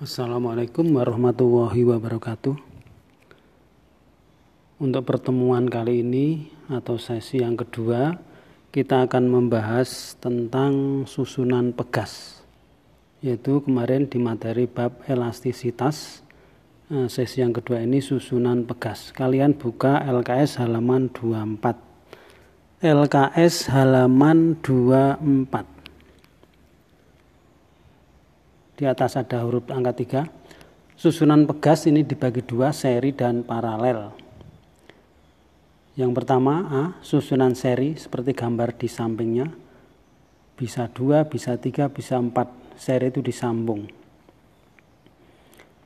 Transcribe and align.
Assalamualaikum 0.00 0.96
warahmatullahi 0.96 1.84
wabarakatuh. 1.84 2.56
Untuk 4.80 5.02
pertemuan 5.04 5.68
kali 5.68 6.00
ini 6.00 6.48
atau 6.72 6.96
sesi 6.96 7.44
yang 7.44 7.52
kedua, 7.52 8.16
kita 8.72 9.04
akan 9.04 9.28
membahas 9.28 10.16
tentang 10.16 11.04
susunan 11.04 11.76
pegas. 11.76 12.40
Yaitu 13.20 13.60
kemarin 13.60 14.08
di 14.08 14.16
materi 14.16 14.64
bab 14.64 15.04
elastisitas. 15.04 16.24
Eh, 16.88 17.04
sesi 17.12 17.44
yang 17.44 17.52
kedua 17.52 17.84
ini 17.84 18.00
susunan 18.00 18.64
pegas. 18.64 19.12
Kalian 19.12 19.52
buka 19.52 20.00
LKS 20.00 20.64
halaman 20.64 21.12
24. 21.12 21.76
LKS 22.80 23.68
halaman 23.68 24.56
24 24.64 25.79
di 28.80 28.88
atas 28.88 29.20
ada 29.20 29.44
huruf 29.44 29.68
angka 29.68 29.92
3. 29.92 30.96
Susunan 30.96 31.44
pegas 31.44 31.84
ini 31.84 32.00
dibagi 32.00 32.40
dua, 32.40 32.72
seri 32.72 33.12
dan 33.12 33.44
paralel. 33.44 34.08
Yang 36.00 36.12
pertama 36.16 36.64
A, 36.64 36.82
susunan 37.04 37.52
seri 37.52 38.00
seperti 38.00 38.32
gambar 38.32 38.72
di 38.80 38.88
sampingnya. 38.88 39.52
Bisa 40.56 40.88
dua, 40.88 41.28
bisa 41.28 41.60
tiga, 41.60 41.92
bisa 41.92 42.16
empat. 42.16 42.48
Seri 42.80 43.12
itu 43.12 43.20
disambung. 43.20 43.84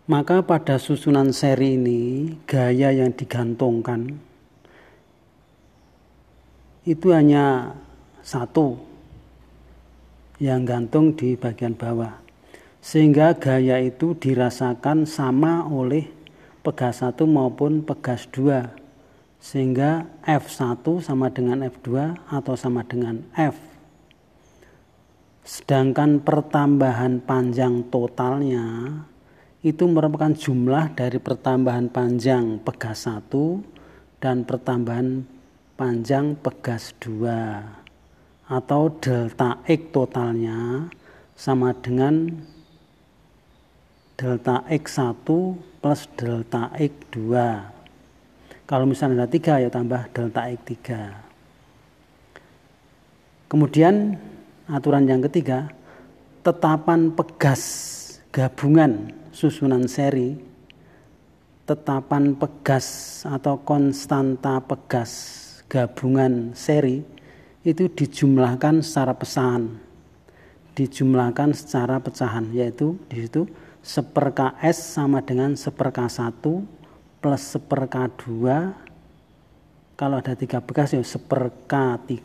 Maka 0.06 0.46
pada 0.46 0.78
susunan 0.78 1.34
seri 1.34 1.74
ini 1.74 2.30
gaya 2.46 2.94
yang 2.94 3.10
digantungkan 3.10 4.14
itu 6.86 7.10
hanya 7.10 7.74
satu 8.22 8.78
yang 10.38 10.62
gantung 10.62 11.16
di 11.18 11.34
bagian 11.34 11.74
bawah 11.74 12.23
sehingga 12.84 13.32
gaya 13.32 13.80
itu 13.80 14.12
dirasakan 14.12 15.08
sama 15.08 15.64
oleh 15.64 16.04
pegas 16.60 17.00
1 17.00 17.16
maupun 17.24 17.80
pegas 17.80 18.28
2 18.28 18.60
sehingga 19.40 20.04
F1 20.20 20.84
sama 21.00 21.32
dengan 21.32 21.64
F2 21.64 21.88
atau 22.28 22.52
sama 22.60 22.84
dengan 22.84 23.24
F. 23.32 23.56
Sedangkan 25.48 26.20
pertambahan 26.20 27.24
panjang 27.24 27.88
totalnya 27.88 29.00
itu 29.64 29.88
merupakan 29.88 30.36
jumlah 30.36 30.92
dari 30.92 31.16
pertambahan 31.16 31.88
panjang 31.88 32.60
pegas 32.60 33.08
1 33.08 34.20
dan 34.20 34.44
pertambahan 34.44 35.24
panjang 35.80 36.36
pegas 36.36 36.92
2 37.00 38.52
atau 38.52 38.82
delta 39.00 39.64
X 39.64 39.80
totalnya 39.88 40.92
sama 41.32 41.72
dengan 41.80 42.28
delta 44.14 44.62
X1 44.70 45.26
plus 45.82 46.00
delta 46.14 46.70
X2. 46.78 47.18
Kalau 48.64 48.86
misalnya 48.88 49.26
ada 49.26 49.28
3 49.28 49.64
ya 49.66 49.68
tambah 49.68 50.08
delta 50.14 50.48
X3. 50.48 50.72
Kemudian 53.50 54.16
aturan 54.66 55.04
yang 55.04 55.20
ketiga, 55.28 55.68
tetapan 56.40 57.12
pegas 57.12 57.62
gabungan 58.32 59.12
susunan 59.30 59.84
seri, 59.86 60.38
tetapan 61.68 62.34
pegas 62.34 63.20
atau 63.28 63.60
konstanta 63.60 64.58
pegas 64.64 65.12
gabungan 65.68 66.54
seri 66.56 67.04
itu 67.64 67.88
dijumlahkan 67.88 68.84
secara 68.84 69.16
pesahan. 69.16 69.80
Dijumlahkan 70.74 71.54
secara 71.54 72.02
pecahan 72.02 72.50
yaitu 72.50 72.98
di 73.06 73.24
situ 73.24 73.46
seper 73.84 74.32
KS 74.32 74.96
sama 74.96 75.20
dengan 75.20 75.52
seper 75.60 75.92
K1 75.92 76.40
plus 77.20 77.42
seper 77.44 77.84
K2 77.84 78.32
kalau 79.92 80.16
ada 80.24 80.32
tiga 80.32 80.64
bekas 80.64 80.96
ya 80.96 81.04
seper 81.04 81.52
K3 81.68 82.16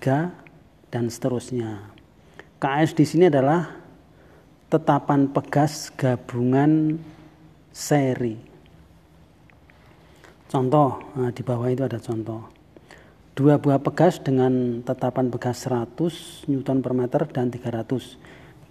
dan 0.88 1.12
seterusnya. 1.12 1.84
KS 2.64 2.96
di 2.96 3.06
sini 3.06 3.28
adalah 3.28 3.76
tetapan 4.72 5.28
pegas 5.28 5.92
gabungan 6.00 6.96
seri. 7.76 8.40
Contoh 10.48 11.12
nah 11.20 11.30
di 11.36 11.44
bawah 11.44 11.68
itu 11.68 11.84
ada 11.84 12.00
contoh. 12.00 12.48
Dua 13.36 13.60
buah 13.60 13.84
pegas 13.84 14.24
dengan 14.24 14.80
tetapan 14.82 15.28
pegas 15.28 15.68
100 15.68 16.48
Newton 16.48 16.80
per 16.80 16.94
meter 16.96 17.28
dan 17.28 17.52
300 17.52 18.16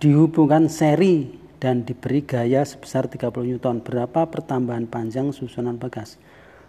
dihubungkan 0.00 0.72
seri 0.72 1.37
dan 1.58 1.82
diberi 1.82 2.22
gaya 2.22 2.62
sebesar 2.62 3.10
30 3.10 3.30
Newton. 3.54 3.82
Berapa 3.82 4.26
pertambahan 4.30 4.86
panjang 4.86 5.34
susunan 5.34 5.78
pegas? 5.78 6.18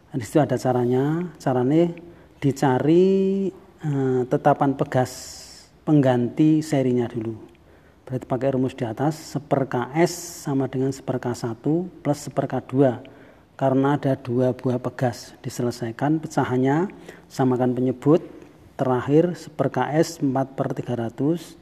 Nah, 0.09 0.17
di 0.17 0.25
situ 0.25 0.41
ada 0.41 0.57
caranya. 0.57 1.29
Caranya 1.37 1.93
dicari 2.41 3.05
eh, 3.85 4.21
tetapan 4.25 4.73
pegas 4.73 5.11
pengganti 5.85 6.65
serinya 6.65 7.05
dulu. 7.05 7.37
Berarti 8.09 8.25
pakai 8.25 8.57
rumus 8.57 8.73
di 8.73 8.89
atas, 8.89 9.37
seper 9.37 9.69
KS 9.69 10.41
sama 10.49 10.65
dengan 10.65 10.89
seper 10.89 11.21
K1 11.21 11.61
plus 12.01 12.19
seper 12.25 12.49
K2. 12.49 13.05
Karena 13.53 14.01
ada 14.01 14.17
dua 14.17 14.49
buah 14.55 14.81
pegas, 14.81 15.37
diselesaikan 15.45 16.17
pecahannya, 16.17 16.89
samakan 17.29 17.77
penyebut, 17.77 18.25
terakhir 18.81 19.37
seper 19.37 19.69
KS 19.69 20.25
4 20.25 20.57
per 20.57 20.73
300, 20.73 21.53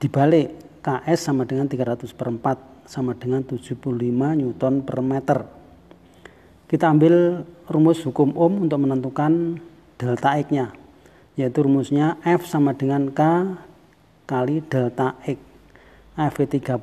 dibalik 0.00 0.54
KS 0.82 1.30
sama 1.30 1.46
dengan 1.46 1.70
300 1.70 2.10
per 2.10 2.28
4 2.28 2.90
sama 2.90 3.14
dengan 3.14 3.46
75 3.46 3.78
Newton 4.10 4.82
per 4.82 4.98
meter. 4.98 5.46
Kita 6.66 6.90
ambil 6.90 7.46
rumus 7.70 8.02
hukum 8.02 8.34
Ohm 8.34 8.66
untuk 8.66 8.82
menentukan 8.82 9.62
delta 9.94 10.34
X-nya, 10.42 10.74
yaitu 11.38 11.62
rumusnya 11.62 12.18
F 12.26 12.50
sama 12.50 12.74
dengan 12.74 13.14
K 13.14 13.20
kali 14.26 14.58
delta 14.66 15.14
X. 15.22 15.38
F 16.18 16.36
30, 16.42 16.82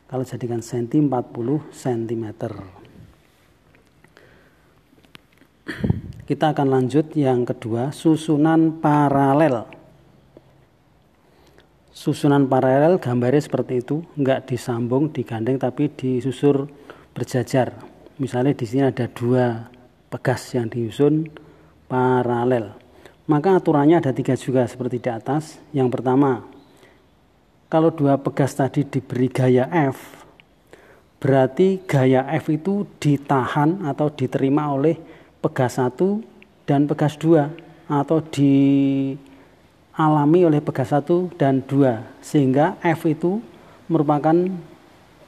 Kalau 0.10 0.26
jadikan 0.26 0.58
senti 0.66 0.98
40 0.98 1.70
cm. 1.70 2.26
Kita 6.26 6.46
akan 6.50 6.68
lanjut 6.70 7.14
yang 7.14 7.46
kedua, 7.46 7.94
susunan 7.94 8.82
paralel. 8.82 9.70
Susunan 11.94 12.50
paralel 12.50 12.98
gambarnya 12.98 13.42
seperti 13.46 13.86
itu, 13.86 14.02
enggak 14.18 14.50
disambung, 14.50 15.14
digandeng 15.14 15.62
tapi 15.62 15.94
disusur 15.94 16.66
berjajar. 17.14 17.78
Misalnya 18.18 18.58
di 18.58 18.66
sini 18.66 18.90
ada 18.90 19.06
dua 19.06 19.70
pegas 20.10 20.42
yang 20.58 20.74
diusun 20.74 21.30
paralel. 21.86 22.74
Maka 23.30 23.62
aturannya 23.62 24.02
ada 24.02 24.10
tiga 24.10 24.34
juga 24.34 24.66
seperti 24.66 24.98
di 24.98 25.10
atas. 25.14 25.62
Yang 25.70 26.02
pertama, 26.02 26.50
kalau 27.70 27.94
dua 27.94 28.18
pegas 28.18 28.58
tadi 28.58 28.82
diberi 28.82 29.30
gaya 29.30 29.70
F, 29.70 30.26
berarti 31.22 31.86
gaya 31.86 32.26
F 32.42 32.50
itu 32.50 32.90
ditahan 32.98 33.86
atau 33.86 34.10
diterima 34.10 34.74
oleh 34.74 34.98
pegas 35.38 35.78
satu 35.78 36.26
dan 36.66 36.90
pegas 36.90 37.14
dua 37.22 37.54
atau 37.86 38.26
dialami 38.26 39.20
oleh 40.50 40.66
pegas 40.66 40.90
satu 40.90 41.30
dan 41.38 41.62
dua 41.62 42.02
sehingga 42.26 42.74
F 42.82 43.06
itu 43.06 43.38
merupakan 43.86 44.34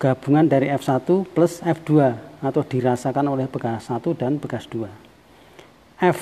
gabungan 0.01 0.49
dari 0.49 0.73
F1 0.73 1.05
plus 1.29 1.61
F2 1.61 2.17
atau 2.41 2.61
dirasakan 2.65 3.29
oleh 3.29 3.45
pegas 3.45 3.85
satu 3.85 4.17
dan 4.17 4.41
pegas 4.41 4.65
dua. 4.65 4.89
F 6.01 6.17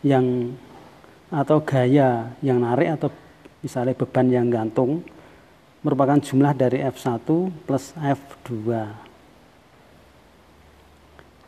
yang 0.00 0.56
atau 1.28 1.60
gaya 1.60 2.32
yang 2.40 2.64
narik 2.64 2.96
atau 2.96 3.12
misalnya 3.60 3.92
beban 3.92 4.32
yang 4.32 4.48
gantung 4.48 5.04
merupakan 5.82 6.18
jumlah 6.18 6.54
dari 6.54 6.78
F1 6.86 7.26
plus 7.66 7.90
F2. 7.98 8.50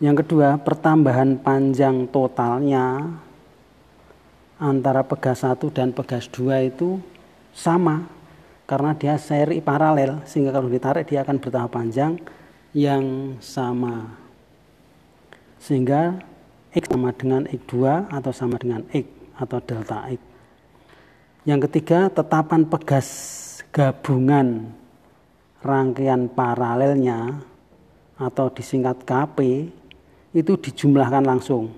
Yang 0.02 0.26
kedua, 0.26 0.58
pertambahan 0.58 1.38
panjang 1.38 2.10
totalnya 2.10 3.14
antara 4.58 5.06
pegas 5.06 5.46
1 5.46 5.58
dan 5.70 5.94
pegas 5.94 6.26
2 6.28 6.70
itu 6.70 6.98
sama 7.54 8.10
karena 8.66 8.90
dia 8.98 9.14
seri 9.20 9.62
paralel 9.62 10.26
sehingga 10.26 10.50
kalau 10.50 10.66
ditarik 10.66 11.06
dia 11.06 11.22
akan 11.22 11.38
bertambah 11.38 11.70
panjang 11.70 12.18
yang 12.74 13.38
sama. 13.38 14.18
Sehingga 15.62 16.18
X 16.74 16.90
sama 16.90 17.14
dengan 17.14 17.46
X2 17.46 18.10
atau 18.10 18.32
sama 18.34 18.58
dengan 18.58 18.82
X 18.90 19.06
atau 19.38 19.62
delta 19.62 20.10
X. 20.10 20.20
Yang 21.46 21.70
ketiga, 21.70 22.10
tetapan 22.10 22.66
pegas 22.66 23.08
gabungan 23.74 24.70
rangkaian 25.58 26.30
paralelnya 26.30 27.42
atau 28.14 28.46
disingkat 28.46 29.02
KP 29.02 29.66
itu 30.30 30.52
dijumlahkan 30.54 31.26
langsung. 31.26 31.74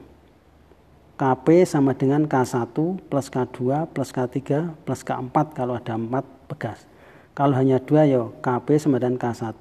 KP 1.17 1.65
sama 1.65 1.97
dengan 1.97 2.29
K1 2.29 2.77
plus 3.09 3.33
K2 3.33 3.89
plus 3.89 4.13
K3 4.13 4.41
plus 4.85 5.01
K4 5.01 5.37
kalau 5.57 5.81
ada 5.81 5.97
4 5.97 6.21
bekas. 6.53 6.85
Kalau 7.33 7.57
hanya 7.57 7.81
dua 7.81 8.05
ya 8.05 8.29
KP 8.45 8.77
sama 8.77 9.01
dengan 9.01 9.17
K1 9.17 9.57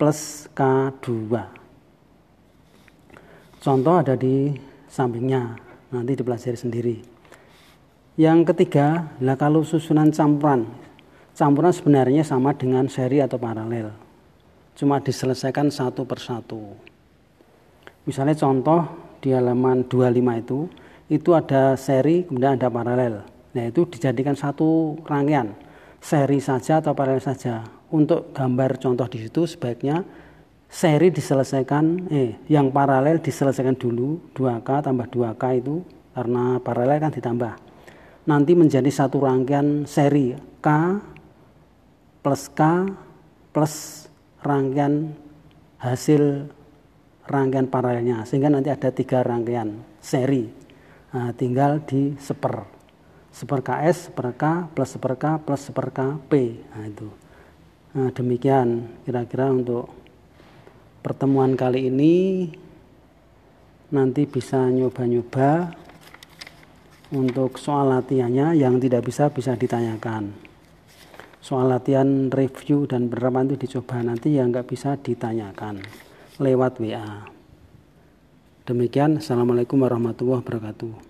plus 0.00 0.48
K2. 0.56 1.12
Contoh 3.60 3.94
ada 4.00 4.16
di 4.16 4.56
sampingnya, 4.88 5.60
nanti 5.92 6.16
dipelajari 6.16 6.56
sendiri. 6.56 7.15
Yang 8.16 8.48
ketiga, 8.48 9.12
lah 9.20 9.36
kalau 9.36 9.60
susunan 9.60 10.08
campuran. 10.08 10.64
Campuran 11.36 11.68
sebenarnya 11.68 12.24
sama 12.24 12.56
dengan 12.56 12.88
seri 12.88 13.20
atau 13.20 13.36
paralel. 13.36 13.92
Cuma 14.72 15.04
diselesaikan 15.04 15.68
satu 15.68 16.08
persatu. 16.08 16.64
Misalnya 18.08 18.32
contoh 18.32 18.88
di 19.20 19.36
halaman 19.36 19.84
25 19.84 20.16
itu, 20.40 20.64
itu 21.12 21.30
ada 21.36 21.76
seri 21.76 22.24
kemudian 22.24 22.56
ada 22.56 22.72
paralel. 22.72 23.20
Nah 23.52 23.64
itu 23.68 23.84
dijadikan 23.84 24.32
satu 24.32 24.96
rangkaian, 25.04 25.52
seri 26.00 26.40
saja 26.40 26.80
atau 26.80 26.96
paralel 26.96 27.20
saja. 27.20 27.68
Untuk 27.92 28.32
gambar 28.32 28.80
contoh 28.80 29.04
di 29.12 29.28
situ 29.28 29.44
sebaiknya 29.44 30.08
seri 30.72 31.12
diselesaikan, 31.12 32.08
eh 32.08 32.40
yang 32.48 32.72
paralel 32.72 33.20
diselesaikan 33.20 33.76
dulu 33.76 34.32
2K 34.32 34.88
tambah 34.88 35.04
2K 35.12 35.44
itu 35.60 35.84
karena 36.16 36.56
paralel 36.64 36.96
kan 36.96 37.12
ditambah 37.12 37.65
nanti 38.26 38.58
menjadi 38.58 38.90
satu 38.90 39.22
rangkaian 39.22 39.86
seri 39.86 40.34
K 40.58 40.68
plus 42.20 42.50
K 42.50 42.90
plus 43.54 43.74
rangkaian 44.42 45.14
hasil 45.78 46.50
rangkaian 47.26 47.70
paralelnya 47.70 48.26
sehingga 48.26 48.50
nanti 48.50 48.70
ada 48.70 48.90
tiga 48.90 49.22
rangkaian 49.22 49.78
seri. 50.02 50.50
Nah, 51.14 51.32
tinggal 51.32 51.80
di 51.86 52.18
seper 52.18 52.66
seper 53.30 53.60
KS 53.62 54.10
seper 54.10 54.34
K 54.34 54.44
plus 54.74 54.90
seper 54.90 55.14
K 55.16 55.24
plus 55.40 55.62
seper 55.62 55.86
K 55.94 56.00
P. 56.26 56.32
Nah 56.74 56.84
itu. 56.84 57.08
Nah, 57.96 58.10
demikian 58.12 58.90
kira-kira 59.06 59.48
untuk 59.54 59.88
pertemuan 61.00 61.54
kali 61.54 61.88
ini. 61.88 62.50
Nanti 63.86 64.26
bisa 64.26 64.66
nyoba-nyoba 64.66 65.70
untuk 67.14 67.60
soal 67.60 67.90
latihannya 67.90 68.56
yang 68.56 68.80
tidak 68.82 69.06
bisa 69.06 69.30
bisa 69.30 69.54
ditanyakan. 69.54 70.32
Soal 71.44 71.70
latihan 71.70 72.32
review 72.32 72.90
dan 72.90 73.06
penerapan 73.06 73.50
itu 73.50 73.68
dicoba 73.68 74.02
nanti 74.02 74.34
yang 74.34 74.50
nggak 74.50 74.66
bisa 74.66 74.98
ditanyakan 74.98 75.78
lewat 76.36 76.76
WA 76.84 77.36
demikian 78.68 79.22
assalamualaikum 79.22 79.78
warahmatullahi 79.80 80.42
wabarakatuh 80.44 81.00